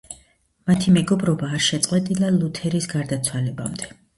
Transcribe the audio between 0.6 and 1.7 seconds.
მათი მეგობრობა არ